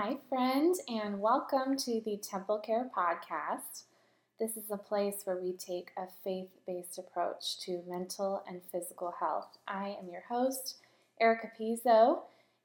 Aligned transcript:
Hi, 0.00 0.16
friends, 0.28 0.80
and 0.86 1.20
welcome 1.20 1.76
to 1.76 2.00
the 2.04 2.18
Temple 2.18 2.60
Care 2.60 2.88
Podcast. 2.96 3.82
This 4.38 4.56
is 4.56 4.70
a 4.70 4.76
place 4.76 5.22
where 5.24 5.38
we 5.38 5.54
take 5.54 5.90
a 5.96 6.04
faith 6.22 6.50
based 6.68 7.00
approach 7.00 7.58
to 7.62 7.82
mental 7.84 8.44
and 8.46 8.60
physical 8.70 9.12
health. 9.18 9.58
I 9.66 9.96
am 10.00 10.08
your 10.08 10.22
host, 10.28 10.76
Erica 11.20 11.50
Pizzo, 11.60 12.20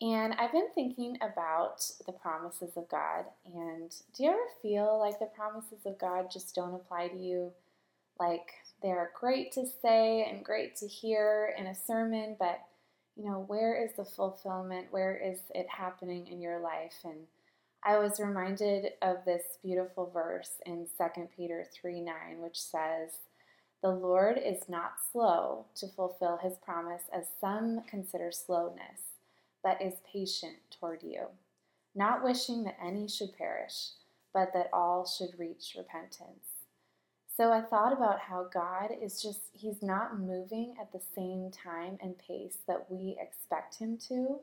and 0.00 0.34
I've 0.34 0.52
been 0.52 0.68
thinking 0.72 1.16
about 1.16 1.90
the 2.06 2.12
promises 2.12 2.76
of 2.76 2.88
God. 2.88 3.24
And 3.44 3.92
do 4.16 4.22
you 4.22 4.30
ever 4.30 4.38
feel 4.62 4.96
like 4.96 5.18
the 5.18 5.26
promises 5.26 5.84
of 5.84 5.98
God 5.98 6.30
just 6.32 6.54
don't 6.54 6.76
apply 6.76 7.08
to 7.08 7.18
you? 7.18 7.50
Like 8.20 8.52
they're 8.84 9.10
great 9.18 9.50
to 9.54 9.66
say 9.82 10.24
and 10.30 10.44
great 10.44 10.76
to 10.76 10.86
hear 10.86 11.52
in 11.58 11.66
a 11.66 11.74
sermon, 11.74 12.36
but 12.38 12.60
you 13.16 13.24
know, 13.24 13.44
where 13.46 13.82
is 13.82 13.92
the 13.96 14.04
fulfillment? 14.04 14.88
Where 14.90 15.16
is 15.16 15.40
it 15.54 15.66
happening 15.68 16.26
in 16.26 16.40
your 16.40 16.60
life? 16.60 16.96
And 17.04 17.26
I 17.82 17.98
was 17.98 18.20
reminded 18.20 18.92
of 19.00 19.24
this 19.24 19.58
beautiful 19.62 20.10
verse 20.12 20.60
in 20.66 20.86
2 20.98 21.28
Peter 21.34 21.64
3 21.72 22.00
9, 22.00 22.14
which 22.40 22.60
says, 22.60 23.20
The 23.82 23.90
Lord 23.90 24.38
is 24.38 24.68
not 24.68 24.94
slow 25.12 25.66
to 25.76 25.88
fulfill 25.88 26.38
his 26.42 26.58
promise, 26.58 27.02
as 27.12 27.26
some 27.40 27.82
consider 27.88 28.30
slowness, 28.32 29.14
but 29.62 29.80
is 29.80 29.94
patient 30.12 30.56
toward 30.78 31.02
you, 31.02 31.26
not 31.94 32.22
wishing 32.22 32.64
that 32.64 32.76
any 32.84 33.08
should 33.08 33.36
perish, 33.36 33.90
but 34.34 34.52
that 34.52 34.68
all 34.72 35.06
should 35.06 35.38
reach 35.38 35.74
repentance. 35.76 36.55
So 37.36 37.52
I 37.52 37.60
thought 37.60 37.92
about 37.92 38.18
how 38.18 38.48
God 38.52 38.90
is 39.02 39.20
just, 39.20 39.50
He's 39.52 39.82
not 39.82 40.18
moving 40.18 40.74
at 40.80 40.90
the 40.90 41.02
same 41.14 41.50
time 41.50 41.98
and 42.00 42.18
pace 42.18 42.58
that 42.66 42.86
we 42.88 43.18
expect 43.20 43.76
Him 43.76 43.98
to, 44.08 44.38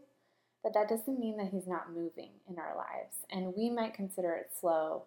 but 0.62 0.74
that 0.76 0.90
doesn't 0.90 1.20
mean 1.20 1.38
that 1.38 1.50
He's 1.50 1.68
not 1.68 1.92
moving 1.92 2.30
in 2.48 2.60
our 2.60 2.76
lives. 2.78 3.18
And 3.32 3.56
we 3.58 3.72
might 3.72 3.96
consider 3.96 4.34
it 4.34 4.52
slow, 4.60 5.06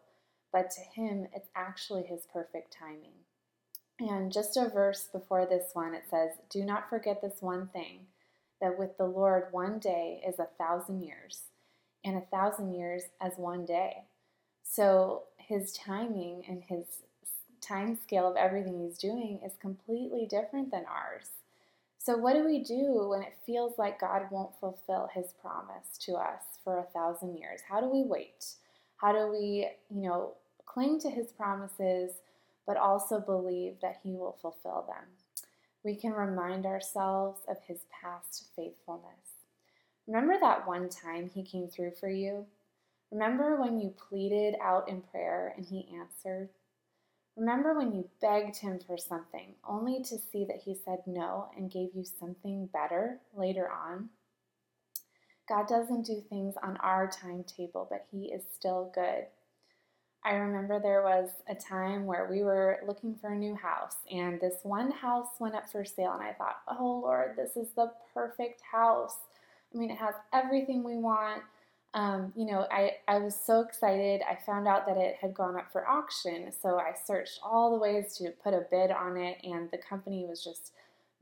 but 0.53 0.70
to 0.73 0.81
Him, 0.81 1.29
it's 1.33 1.48
actually 1.55 2.03
His 2.03 2.27
perfect 2.33 2.77
timing. 2.77 3.14
And 4.01 4.33
just 4.33 4.57
a 4.57 4.69
verse 4.69 5.09
before 5.12 5.47
this 5.47 5.70
one, 5.73 5.95
it 5.95 6.05
says, 6.11 6.31
Do 6.51 6.64
not 6.64 6.91
forget 6.91 7.23
this 7.23 7.41
one 7.41 7.69
thing, 7.69 8.07
that 8.61 8.79
with 8.79 8.98
the 8.98 9.07
Lord, 9.07 9.45
one 9.53 9.79
day 9.79 10.23
is 10.27 10.41
a 10.41 10.48
thousand 10.59 11.03
years, 11.03 11.42
and 12.05 12.17
a 12.17 12.37
thousand 12.37 12.73
years 12.75 13.05
as 13.20 13.34
one 13.37 13.64
day. 13.64 14.05
So 14.64 15.23
his 15.39 15.73
timing 15.73 16.42
and 16.48 16.64
his 16.64 17.03
time 17.67 17.98
scale 18.03 18.28
of 18.28 18.36
everything 18.36 18.81
he's 18.81 18.98
doing 18.98 19.41
is 19.45 19.53
completely 19.61 20.27
different 20.27 20.70
than 20.70 20.84
ours. 20.84 21.31
So, 21.98 22.17
what 22.17 22.34
do 22.34 22.45
we 22.45 22.62
do 22.62 23.08
when 23.08 23.23
it 23.23 23.36
feels 23.45 23.78
like 23.78 24.00
God 24.00 24.28
won't 24.31 24.58
fulfill 24.61 25.08
his 25.12 25.33
promise 25.42 25.98
to 26.03 26.12
us 26.12 26.42
for 26.62 26.78
a 26.78 26.84
thousand 26.84 27.36
years? 27.36 27.62
How 27.69 27.81
do 27.81 27.89
we 27.89 28.03
wait? 28.03 28.55
How 28.97 29.12
do 29.12 29.31
we, 29.31 29.69
you 29.91 30.03
know, 30.03 30.34
cling 30.64 31.00
to 31.00 31.11
his 31.11 31.33
promises, 31.33 32.12
but 32.67 32.77
also 32.77 33.19
believe 33.19 33.80
that 33.83 33.98
he 34.03 34.12
will 34.12 34.39
fulfill 34.41 34.84
them? 34.86 35.05
We 35.83 35.97
can 35.97 36.12
remind 36.12 36.64
ourselves 36.64 37.41
of 37.48 37.56
his 37.67 37.80
past 37.91 38.51
faithfulness. 38.55 39.36
Remember 40.06 40.36
that 40.41 40.67
one 40.67 40.89
time 40.89 41.30
he 41.33 41.42
came 41.42 41.67
through 41.69 41.92
for 41.98 42.08
you? 42.08 42.47
Remember 43.11 43.61
when 43.61 43.80
you 43.80 43.91
pleaded 43.91 44.55
out 44.61 44.89
in 44.89 45.01
prayer 45.01 45.55
and 45.56 45.67
he 45.67 45.89
answered? 45.97 46.48
Remember 47.36 47.74
when 47.74 47.92
you 47.92 48.08
begged 48.20 48.57
him 48.57 48.80
for 48.86 48.97
something 48.97 49.55
only 49.69 50.02
to 50.05 50.19
see 50.19 50.47
that 50.47 50.63
he 50.64 50.74
said 50.74 51.01
no 51.07 51.51
and 51.55 51.70
gave 51.70 51.91
you 51.95 52.02
something 52.02 52.69
better 52.73 53.19
later 53.35 53.70
on? 53.70 54.08
God 55.47 55.69
doesn't 55.69 56.07
do 56.07 56.23
things 56.29 56.55
on 56.63 56.79
our 56.79 57.08
timetable, 57.08 57.86
but 57.91 58.07
he 58.11 58.33
is 58.33 58.42
still 58.55 58.91
good. 58.95 59.27
I 60.24 60.33
remember 60.33 60.80
there 60.80 61.02
was 61.02 61.29
a 61.47 61.55
time 61.55 62.07
where 62.07 62.27
we 62.29 62.42
were 62.42 62.80
looking 62.86 63.14
for 63.14 63.29
a 63.29 63.36
new 63.36 63.55
house, 63.55 63.97
and 64.11 64.41
this 64.41 64.57
one 64.64 64.91
house 64.91 65.29
went 65.39 65.55
up 65.55 65.70
for 65.70 65.85
sale, 65.85 66.14
and 66.14 66.23
I 66.23 66.33
thought, 66.33 66.63
oh 66.67 67.01
Lord, 67.05 67.36
this 67.36 67.57
is 67.57 67.68
the 67.77 67.92
perfect 68.13 68.63
house. 68.73 69.18
I 69.73 69.79
mean, 69.79 69.91
it 69.91 69.98
has 69.98 70.14
everything 70.33 70.83
we 70.83 70.97
want 70.97 71.42
um, 71.96 72.33
you 72.36 72.45
know, 72.45 72.67
I, 72.70 72.92
I 73.08 73.18
was 73.18 73.34
so 73.34 73.61
excited. 73.61 74.20
I 74.30 74.36
found 74.45 74.68
out 74.68 74.86
that 74.86 74.98
it 74.98 75.17
had 75.18 75.34
gone 75.34 75.57
up 75.57 75.73
for 75.73 75.89
auction. 75.89 76.52
So 76.52 76.79
I 76.79 76.92
searched 77.07 77.40
all 77.42 77.73
the 77.73 77.79
ways 77.79 78.17
to 78.18 78.30
put 78.45 78.52
a 78.52 78.67
bid 78.70 78.90
on 78.90 79.17
it, 79.17 79.39
and 79.42 79.70
the 79.70 79.79
company 79.79 80.27
was 80.29 80.45
just 80.45 80.73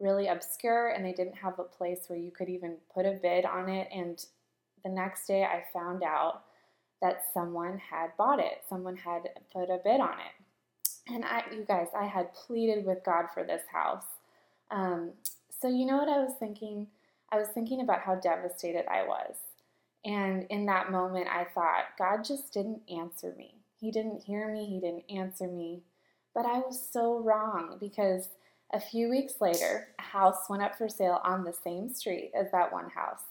really 0.00 0.26
obscure 0.26 0.88
and 0.88 1.04
they 1.04 1.12
didn't 1.12 1.36
have 1.36 1.58
a 1.60 1.62
place 1.62 2.06
where 2.08 2.18
you 2.18 2.32
could 2.32 2.48
even 2.48 2.76
put 2.92 3.06
a 3.06 3.18
bid 3.22 3.44
on 3.44 3.68
it. 3.68 3.88
And 3.94 4.24
the 4.84 4.90
next 4.90 5.26
day 5.26 5.44
I 5.44 5.62
found 5.72 6.02
out 6.02 6.42
that 7.00 7.22
someone 7.32 7.78
had 7.78 8.08
bought 8.18 8.40
it, 8.40 8.62
someone 8.68 8.96
had 8.96 9.28
put 9.52 9.70
a 9.70 9.78
bid 9.84 10.00
on 10.00 10.14
it. 10.18 11.12
And 11.12 11.24
I, 11.24 11.44
you 11.52 11.64
guys, 11.66 11.88
I 11.96 12.06
had 12.06 12.34
pleaded 12.34 12.84
with 12.84 13.04
God 13.04 13.26
for 13.32 13.44
this 13.44 13.62
house. 13.72 14.06
Um, 14.70 15.12
so, 15.60 15.68
you 15.68 15.86
know 15.86 15.98
what 15.98 16.08
I 16.08 16.18
was 16.18 16.34
thinking? 16.40 16.88
I 17.30 17.36
was 17.36 17.48
thinking 17.48 17.80
about 17.80 18.00
how 18.00 18.16
devastated 18.16 18.86
I 18.90 19.06
was. 19.06 19.36
And 20.04 20.47
in 20.50 20.66
that 20.66 20.91
moment, 20.91 21.28
I 21.28 21.44
thought, 21.54 21.97
God 21.98 22.25
just 22.25 22.53
didn't 22.53 22.82
answer 22.91 23.34
me. 23.38 23.54
He 23.81 23.91
didn't 23.91 24.22
hear 24.22 24.53
me, 24.53 24.66
He 24.66 24.81
didn't 24.81 25.10
answer 25.10 25.47
me. 25.47 25.82
But 26.34 26.47
I 26.47 26.59
was 26.59 26.87
so 26.92 27.20
wrong 27.20 27.76
because 27.81 28.28
a 28.72 28.81
few 28.81 29.09
weeks 29.09 29.34
later, 29.41 29.88
a 29.98 30.03
house 30.03 30.48
went 30.48 30.62
up 30.62 30.76
for 30.76 30.88
sale 30.88 31.20
on 31.25 31.44
the 31.44 31.53
same 31.53 31.88
street 31.88 32.32
as 32.38 32.50
that 32.50 32.72
one 32.72 32.91
house. 32.91 33.22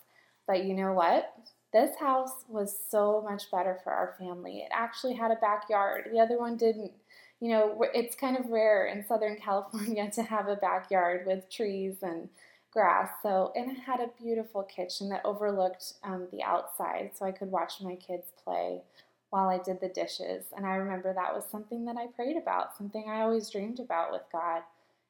But 0.48 0.64
you 0.66 0.74
know 0.74 0.94
what? 0.94 1.34
This 1.74 1.98
house 1.98 2.46
was 2.48 2.78
so 2.90 3.26
much 3.28 3.52
better 3.52 3.80
for 3.84 3.92
our 3.92 4.16
family. 4.20 4.60
It 4.60 4.70
actually 4.72 5.16
had 5.16 5.32
a 5.32 5.36
backyard, 5.36 6.10
the 6.12 6.20
other 6.20 6.38
one 6.38 6.56
didn't. 6.56 6.92
You 7.40 7.50
know, 7.50 7.86
it's 7.94 8.16
kind 8.16 8.38
of 8.38 8.50
rare 8.50 8.86
in 8.86 9.06
Southern 9.06 9.36
California 9.44 10.10
to 10.12 10.24
have 10.24 10.48
a 10.48 10.56
backyard 10.56 11.26
with 11.26 11.50
trees 11.50 11.98
and 12.02 12.30
grass. 12.74 13.10
So, 13.22 13.54
and 13.56 13.72
it 13.72 13.80
had 13.80 14.00
a 14.00 14.10
beautiful 14.22 14.64
kitchen 14.64 15.10
that 15.10 15.22
overlooked 15.24 15.94
um, 16.04 16.28
the 16.32 16.42
outside, 16.42 17.12
so 17.14 17.26
I 17.26 17.32
could 17.32 17.52
watch 17.52 17.82
my 17.82 17.96
kids 17.96 18.32
play 18.44 18.82
while 19.30 19.48
I 19.48 19.60
did 19.60 19.80
the 19.80 19.90
dishes. 19.90 20.46
And 20.56 20.66
I 20.66 20.76
remember 20.76 21.14
that 21.14 21.34
was 21.34 21.46
something 21.50 21.86
that 21.86 21.98
I 21.98 22.08
prayed 22.08 22.36
about, 22.36 22.76
something 22.76 23.06
I 23.08 23.22
always 23.22 23.50
dreamed 23.50 23.80
about 23.80 24.12
with 24.12 24.24
God. 24.32 24.64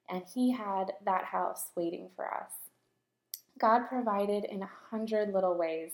And 0.09 0.23
He 0.34 0.52
had 0.52 0.94
that 1.06 1.23
house 1.23 1.68
waiting 1.75 2.09
for 2.16 2.25
us. 2.25 2.52
God 3.59 3.88
provided 3.88 4.44
in 4.46 4.62
a 4.62 4.69
hundred 4.90 5.34
little 5.34 5.57
ways, 5.57 5.94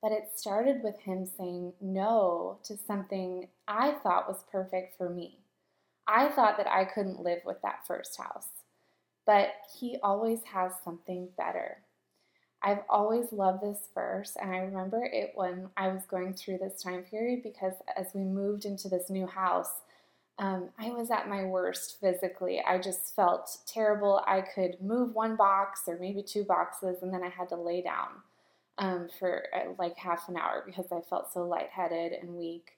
but 0.00 0.12
it 0.12 0.30
started 0.34 0.82
with 0.82 0.98
Him 1.00 1.26
saying 1.26 1.74
no 1.80 2.58
to 2.64 2.76
something 2.76 3.48
I 3.68 3.92
thought 4.02 4.28
was 4.28 4.44
perfect 4.50 4.96
for 4.96 5.10
me. 5.10 5.38
I 6.06 6.28
thought 6.30 6.56
that 6.56 6.66
I 6.66 6.84
couldn't 6.84 7.20
live 7.20 7.40
with 7.44 7.60
that 7.62 7.86
first 7.86 8.18
house 8.18 8.48
but 9.26 9.54
He 9.78 9.98
always 10.02 10.40
has 10.44 10.72
something 10.84 11.28
better. 11.36 11.78
I've 12.62 12.82
always 12.88 13.32
loved 13.32 13.62
this 13.62 13.88
verse, 13.94 14.36
and 14.40 14.52
I 14.52 14.58
remember 14.58 15.04
it 15.04 15.32
when 15.34 15.68
I 15.76 15.88
was 15.88 16.04
going 16.06 16.34
through 16.34 16.58
this 16.58 16.80
time 16.82 17.02
period 17.02 17.42
because 17.42 17.74
as 17.96 18.08
we 18.14 18.22
moved 18.22 18.64
into 18.64 18.88
this 18.88 19.10
new 19.10 19.26
house, 19.26 19.80
um, 20.38 20.70
I 20.78 20.90
was 20.90 21.10
at 21.10 21.28
my 21.28 21.44
worst 21.44 21.98
physically. 22.00 22.62
I 22.66 22.78
just 22.78 23.14
felt 23.16 23.58
terrible. 23.66 24.22
I 24.26 24.40
could 24.42 24.80
move 24.80 25.14
one 25.14 25.36
box 25.36 25.82
or 25.86 25.98
maybe 25.98 26.22
two 26.22 26.44
boxes, 26.44 27.02
and 27.02 27.12
then 27.12 27.22
I 27.24 27.28
had 27.28 27.48
to 27.50 27.56
lay 27.56 27.82
down 27.82 28.08
um, 28.78 29.08
for 29.18 29.44
uh, 29.54 29.72
like 29.78 29.96
half 29.96 30.28
an 30.28 30.36
hour 30.36 30.62
because 30.64 30.86
I 30.92 31.00
felt 31.00 31.32
so 31.32 31.46
lightheaded 31.46 32.12
and 32.12 32.36
weak. 32.36 32.72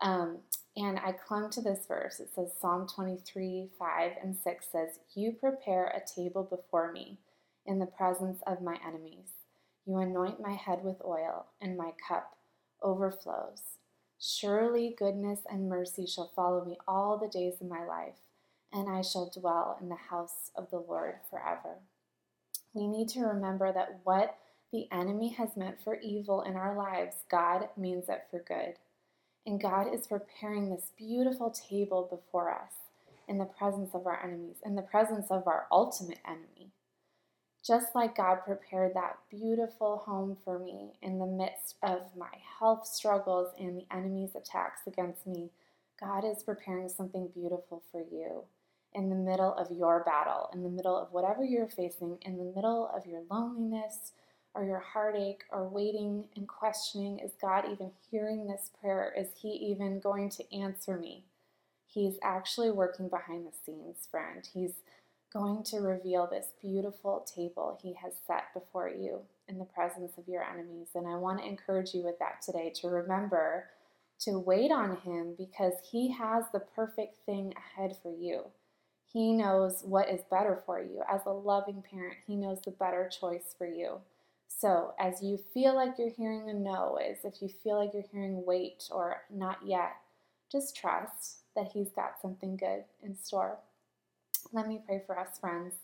Um, 0.00 0.38
and 0.76 0.98
I 0.98 1.12
clung 1.12 1.50
to 1.50 1.60
this 1.60 1.86
verse. 1.86 2.20
It 2.20 2.30
says, 2.34 2.52
Psalm 2.60 2.86
23 2.86 3.70
5 3.78 4.12
and 4.22 4.36
6 4.36 4.66
says, 4.70 4.98
You 5.14 5.32
prepare 5.32 5.86
a 5.86 6.06
table 6.06 6.44
before 6.44 6.92
me 6.92 7.18
in 7.66 7.78
the 7.78 7.86
presence 7.86 8.40
of 8.46 8.62
my 8.62 8.78
enemies. 8.86 9.28
You 9.86 9.98
anoint 9.98 10.40
my 10.40 10.52
head 10.52 10.80
with 10.84 11.02
oil, 11.04 11.46
and 11.60 11.76
my 11.76 11.92
cup 12.06 12.36
overflows. 12.82 13.62
Surely 14.20 14.94
goodness 14.98 15.40
and 15.50 15.68
mercy 15.68 16.06
shall 16.06 16.32
follow 16.34 16.64
me 16.64 16.76
all 16.86 17.16
the 17.16 17.28
days 17.28 17.60
of 17.60 17.68
my 17.68 17.84
life, 17.84 18.16
and 18.72 18.88
I 18.88 19.02
shall 19.02 19.30
dwell 19.30 19.78
in 19.80 19.88
the 19.88 19.94
house 19.94 20.50
of 20.54 20.70
the 20.70 20.78
Lord 20.78 21.14
forever. 21.30 21.78
We 22.74 22.86
need 22.86 23.08
to 23.10 23.20
remember 23.20 23.72
that 23.72 24.00
what 24.04 24.36
the 24.72 24.88
enemy 24.92 25.30
has 25.30 25.56
meant 25.56 25.82
for 25.82 25.98
evil 26.00 26.42
in 26.42 26.56
our 26.56 26.76
lives, 26.76 27.16
God 27.30 27.68
means 27.76 28.08
it 28.08 28.24
for 28.30 28.40
good. 28.40 28.74
And 29.48 29.58
God 29.58 29.94
is 29.94 30.06
preparing 30.06 30.68
this 30.68 30.92
beautiful 30.98 31.48
table 31.48 32.06
before 32.10 32.52
us 32.52 32.72
in 33.26 33.38
the 33.38 33.46
presence 33.46 33.94
of 33.94 34.06
our 34.06 34.22
enemies, 34.22 34.56
in 34.62 34.74
the 34.74 34.82
presence 34.82 35.30
of 35.30 35.46
our 35.46 35.66
ultimate 35.72 36.18
enemy. 36.26 36.72
Just 37.66 37.94
like 37.94 38.14
God 38.14 38.40
prepared 38.44 38.92
that 38.92 39.16
beautiful 39.30 40.02
home 40.04 40.36
for 40.44 40.58
me 40.58 40.98
in 41.00 41.18
the 41.18 41.24
midst 41.24 41.76
of 41.82 42.02
my 42.14 42.28
health 42.58 42.86
struggles 42.86 43.54
and 43.58 43.74
the 43.74 43.86
enemy's 43.90 44.34
attacks 44.34 44.82
against 44.86 45.26
me, 45.26 45.48
God 45.98 46.26
is 46.26 46.42
preparing 46.42 46.90
something 46.90 47.30
beautiful 47.34 47.82
for 47.90 48.02
you 48.02 48.42
in 48.92 49.08
the 49.08 49.16
middle 49.16 49.54
of 49.54 49.70
your 49.70 50.04
battle, 50.04 50.50
in 50.52 50.62
the 50.62 50.68
middle 50.68 50.94
of 50.94 51.10
whatever 51.10 51.42
you're 51.42 51.68
facing, 51.68 52.18
in 52.20 52.36
the 52.36 52.52
middle 52.54 52.90
of 52.94 53.06
your 53.06 53.22
loneliness 53.30 54.12
or 54.54 54.64
your 54.64 54.80
heartache 54.80 55.44
or 55.50 55.68
waiting 55.68 56.24
and 56.36 56.48
questioning 56.48 57.18
is 57.18 57.32
God 57.40 57.64
even 57.70 57.90
hearing 58.10 58.46
this 58.46 58.70
prayer? 58.80 59.12
Is 59.16 59.28
He 59.40 59.48
even 59.48 60.00
going 60.00 60.30
to 60.30 60.54
answer 60.54 60.96
me? 60.96 61.24
He's 61.86 62.18
actually 62.22 62.70
working 62.70 63.08
behind 63.08 63.46
the 63.46 63.52
scenes, 63.64 64.08
friend. 64.10 64.48
He's 64.52 64.74
going 65.32 65.62
to 65.62 65.78
reveal 65.78 66.26
this 66.26 66.52
beautiful 66.60 67.26
table 67.34 67.78
He 67.82 67.94
has 68.02 68.14
set 68.26 68.52
before 68.54 68.88
you 68.88 69.20
in 69.46 69.58
the 69.58 69.64
presence 69.64 70.12
of 70.18 70.28
your 70.28 70.42
enemies. 70.42 70.88
And 70.94 71.06
I 71.06 71.16
want 71.16 71.40
to 71.40 71.46
encourage 71.46 71.94
you 71.94 72.02
with 72.02 72.18
that 72.18 72.42
today 72.42 72.72
to 72.76 72.88
remember 72.88 73.66
to 74.20 74.38
wait 74.38 74.70
on 74.70 74.96
Him 74.98 75.34
because 75.36 75.74
He 75.90 76.12
has 76.12 76.44
the 76.52 76.60
perfect 76.60 77.24
thing 77.24 77.54
ahead 77.56 77.96
for 78.02 78.12
you. 78.12 78.44
He 79.12 79.32
knows 79.32 79.82
what 79.82 80.10
is 80.10 80.20
better 80.30 80.62
for 80.66 80.80
you. 80.80 81.02
As 81.10 81.22
a 81.24 81.30
loving 81.30 81.82
parent, 81.82 82.16
He 82.26 82.36
knows 82.36 82.60
the 82.64 82.70
better 82.72 83.08
choice 83.08 83.54
for 83.56 83.66
you. 83.66 83.98
So, 84.60 84.92
as 84.98 85.22
you 85.22 85.38
feel 85.54 85.76
like 85.76 85.98
you're 85.98 86.10
hearing 86.10 86.50
a 86.50 86.54
no, 86.54 86.96
as 86.96 87.24
if 87.24 87.40
you 87.40 87.48
feel 87.48 87.76
like 87.76 87.94
you're 87.94 88.02
hearing 88.10 88.44
wait 88.44 88.88
or 88.90 89.22
not 89.30 89.58
yet, 89.64 89.92
just 90.50 90.76
trust 90.76 91.42
that 91.54 91.70
He's 91.72 91.90
got 91.90 92.20
something 92.20 92.56
good 92.56 92.82
in 93.04 93.16
store. 93.16 93.58
Let 94.52 94.66
me 94.66 94.80
pray 94.84 95.02
for 95.06 95.16
us, 95.16 95.38
friends. 95.38 95.74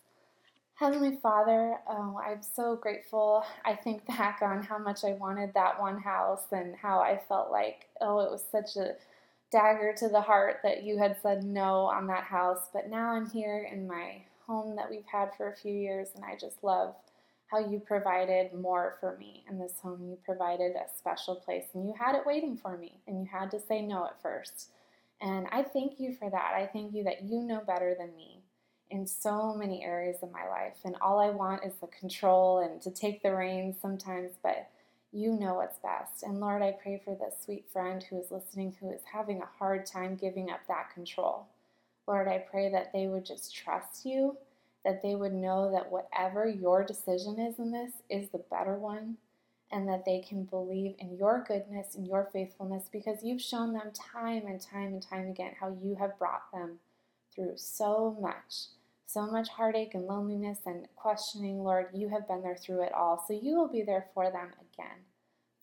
Heavenly 0.74 1.18
Father, 1.22 1.76
oh, 1.88 2.20
I'm 2.26 2.42
so 2.42 2.74
grateful. 2.74 3.44
I 3.64 3.76
think 3.76 4.04
back 4.06 4.40
on 4.42 4.60
how 4.64 4.78
much 4.78 5.04
I 5.04 5.12
wanted 5.12 5.54
that 5.54 5.80
one 5.80 6.00
house 6.00 6.46
and 6.50 6.74
how 6.74 6.98
I 6.98 7.20
felt 7.28 7.52
like, 7.52 7.86
oh, 8.00 8.18
it 8.20 8.30
was 8.32 8.44
such 8.50 8.76
a 8.76 8.96
dagger 9.52 9.94
to 9.98 10.08
the 10.08 10.20
heart 10.20 10.58
that 10.64 10.82
you 10.82 10.98
had 10.98 11.16
said 11.22 11.44
no 11.44 11.82
on 11.86 12.08
that 12.08 12.24
house. 12.24 12.70
But 12.72 12.90
now 12.90 13.10
I'm 13.10 13.30
here 13.30 13.68
in 13.70 13.86
my 13.86 14.22
home 14.48 14.74
that 14.74 14.90
we've 14.90 15.06
had 15.06 15.30
for 15.36 15.52
a 15.52 15.56
few 15.56 15.72
years, 15.72 16.08
and 16.16 16.24
I 16.24 16.36
just 16.36 16.64
love 16.64 16.96
how 17.54 17.70
you 17.70 17.78
provided 17.78 18.52
more 18.52 18.96
for 19.00 19.16
me 19.16 19.44
in 19.48 19.58
this 19.58 19.74
home. 19.80 20.04
You 20.08 20.18
provided 20.24 20.74
a 20.74 20.96
special 20.96 21.36
place, 21.36 21.66
and 21.74 21.86
you 21.86 21.94
had 21.98 22.16
it 22.16 22.26
waiting 22.26 22.56
for 22.56 22.76
me, 22.76 23.00
and 23.06 23.20
you 23.20 23.28
had 23.30 23.50
to 23.52 23.60
say 23.60 23.80
no 23.80 24.06
at 24.06 24.20
first. 24.20 24.70
And 25.20 25.46
I 25.52 25.62
thank 25.62 26.00
you 26.00 26.12
for 26.12 26.28
that. 26.28 26.52
I 26.56 26.68
thank 26.72 26.92
you 26.94 27.04
that 27.04 27.22
you 27.22 27.40
know 27.42 27.62
better 27.64 27.94
than 27.98 28.14
me 28.16 28.42
in 28.90 29.06
so 29.06 29.54
many 29.54 29.84
areas 29.84 30.16
of 30.22 30.32
my 30.32 30.48
life. 30.48 30.76
And 30.84 30.96
all 31.00 31.20
I 31.20 31.30
want 31.30 31.64
is 31.64 31.74
the 31.80 31.86
control 31.86 32.58
and 32.58 32.82
to 32.82 32.90
take 32.90 33.22
the 33.22 33.34
reins 33.34 33.76
sometimes, 33.80 34.32
but 34.42 34.68
you 35.12 35.32
know 35.32 35.54
what's 35.54 35.78
best. 35.78 36.24
And 36.24 36.40
Lord, 36.40 36.60
I 36.60 36.72
pray 36.72 37.00
for 37.04 37.14
this 37.14 37.36
sweet 37.44 37.66
friend 37.72 38.02
who 38.02 38.18
is 38.18 38.30
listening 38.30 38.74
who 38.80 38.90
is 38.90 39.00
having 39.10 39.40
a 39.40 39.58
hard 39.58 39.86
time 39.86 40.16
giving 40.16 40.50
up 40.50 40.60
that 40.68 40.92
control. 40.92 41.46
Lord, 42.06 42.28
I 42.28 42.38
pray 42.38 42.70
that 42.72 42.92
they 42.92 43.06
would 43.06 43.24
just 43.24 43.54
trust 43.54 44.04
you, 44.04 44.36
that 44.84 45.02
they 45.02 45.14
would 45.14 45.32
know 45.32 45.70
that 45.72 45.90
whatever 45.90 46.46
your 46.46 46.84
decision 46.84 47.38
is 47.38 47.58
in 47.58 47.72
this 47.72 47.92
is 48.10 48.28
the 48.30 48.44
better 48.50 48.76
one, 48.76 49.16
and 49.72 49.88
that 49.88 50.04
they 50.04 50.20
can 50.20 50.44
believe 50.44 50.94
in 50.98 51.16
your 51.16 51.44
goodness 51.48 51.94
and 51.94 52.06
your 52.06 52.28
faithfulness 52.32 52.88
because 52.92 53.24
you've 53.24 53.40
shown 53.40 53.72
them 53.72 53.90
time 54.12 54.46
and 54.46 54.60
time 54.60 54.92
and 54.92 55.02
time 55.02 55.28
again 55.28 55.52
how 55.58 55.76
you 55.82 55.96
have 55.98 56.18
brought 56.18 56.52
them 56.52 56.78
through 57.34 57.54
so 57.56 58.16
much, 58.20 58.68
so 59.06 59.26
much 59.26 59.48
heartache 59.48 59.94
and 59.94 60.06
loneliness 60.06 60.58
and 60.66 60.86
questioning. 60.94 61.64
Lord, 61.64 61.86
you 61.92 62.08
have 62.08 62.28
been 62.28 62.42
there 62.42 62.56
through 62.56 62.82
it 62.82 62.92
all. 62.92 63.24
So 63.26 63.34
you 63.34 63.56
will 63.56 63.68
be 63.68 63.82
there 63.82 64.06
for 64.14 64.30
them 64.30 64.52
again 64.60 64.98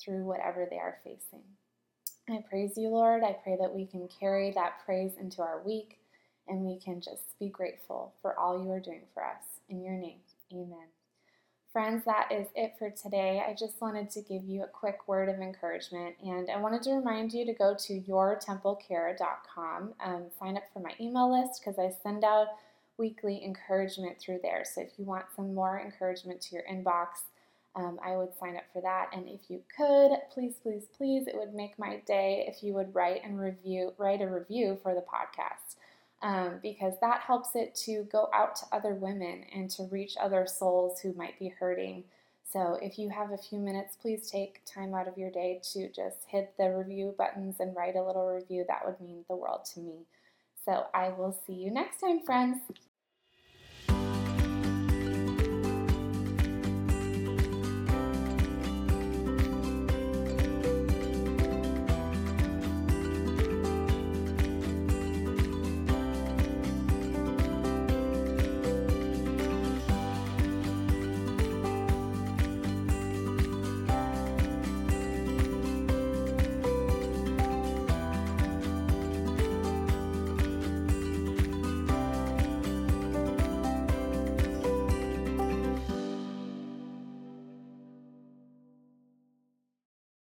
through 0.03 0.25
whatever 0.25 0.67
they 0.69 0.77
are 0.77 0.99
facing. 1.03 1.43
I 2.29 2.43
praise 2.49 2.73
you, 2.75 2.89
Lord. 2.89 3.23
I 3.23 3.37
pray 3.43 3.55
that 3.59 3.73
we 3.73 3.85
can 3.85 4.09
carry 4.19 4.51
that 4.51 4.83
praise 4.85 5.13
into 5.19 5.41
our 5.41 5.61
week 5.63 6.00
and 6.47 6.61
we 6.61 6.79
can 6.79 7.01
just 7.01 7.37
be 7.39 7.49
grateful 7.49 8.13
for 8.21 8.37
all 8.37 8.61
you 8.61 8.71
are 8.71 8.79
doing 8.79 9.03
for 9.13 9.23
us. 9.23 9.43
In 9.69 9.83
your 9.83 9.93
name, 9.93 10.19
amen. 10.51 10.87
Friends, 11.71 12.03
that 12.03 12.29
is 12.31 12.47
it 12.53 12.73
for 12.77 12.89
today. 12.89 13.41
I 13.47 13.53
just 13.53 13.79
wanted 13.79 14.09
to 14.11 14.21
give 14.21 14.43
you 14.43 14.63
a 14.63 14.67
quick 14.67 15.07
word 15.07 15.29
of 15.29 15.39
encouragement, 15.39 16.15
and 16.21 16.49
I 16.49 16.57
wanted 16.59 16.81
to 16.83 16.91
remind 16.91 17.31
you 17.31 17.45
to 17.45 17.53
go 17.53 17.73
to 17.87 18.01
yourtemplecare.com, 18.01 19.93
um, 20.03 20.23
sign 20.37 20.57
up 20.57 20.63
for 20.73 20.81
my 20.81 20.91
email 20.99 21.31
list 21.31 21.61
because 21.61 21.79
I 21.79 21.89
send 22.03 22.25
out 22.25 22.47
weekly 22.97 23.41
encouragement 23.45 24.19
through 24.19 24.39
there. 24.43 24.65
So 24.65 24.81
if 24.81 24.89
you 24.97 25.05
want 25.05 25.25
some 25.33 25.55
more 25.55 25.79
encouragement 25.79 26.41
to 26.41 26.55
your 26.55 26.65
inbox, 26.69 27.23
um, 27.77 27.99
I 28.05 28.17
would 28.17 28.37
sign 28.37 28.57
up 28.57 28.65
for 28.73 28.81
that. 28.81 29.09
And 29.13 29.29
if 29.29 29.49
you 29.49 29.61
could, 29.75 30.11
please, 30.33 30.55
please, 30.61 30.87
please, 30.97 31.25
it 31.25 31.35
would 31.37 31.53
make 31.53 31.79
my 31.79 32.01
day 32.05 32.45
if 32.49 32.61
you 32.61 32.73
would 32.73 32.93
write 32.93 33.21
and 33.23 33.39
review, 33.39 33.93
write 33.97 34.21
a 34.21 34.27
review 34.27 34.77
for 34.83 34.93
the 34.93 35.01
podcast 35.01 35.77
um, 36.21 36.59
because 36.61 36.93
that 37.01 37.21
helps 37.21 37.55
it 37.55 37.73
to 37.85 38.07
go 38.11 38.29
out 38.33 38.55
to 38.57 38.65
other 38.71 38.93
women 38.93 39.45
and 39.53 39.69
to 39.71 39.83
reach 39.91 40.15
other 40.19 40.45
souls 40.47 40.99
who 40.99 41.13
might 41.13 41.37
be 41.39 41.49
hurting. 41.49 42.03
So, 42.51 42.77
if 42.81 42.99
you 42.99 43.09
have 43.09 43.31
a 43.31 43.37
few 43.37 43.59
minutes, 43.59 43.95
please 43.95 44.29
take 44.29 44.61
time 44.65 44.93
out 44.93 45.07
of 45.07 45.17
your 45.17 45.31
day 45.31 45.61
to 45.73 45.89
just 45.89 46.25
hit 46.27 46.53
the 46.57 46.69
review 46.69 47.15
buttons 47.17 47.55
and 47.59 47.75
write 47.75 47.95
a 47.95 48.03
little 48.03 48.27
review. 48.27 48.65
That 48.67 48.85
would 48.85 48.99
mean 48.99 49.23
the 49.29 49.35
world 49.35 49.65
to 49.73 49.79
me. 49.79 50.05
So, 50.65 50.87
I 50.93 51.09
will 51.09 51.39
see 51.47 51.53
you 51.53 51.71
next 51.71 52.01
time, 52.01 52.19
friends. 52.19 52.57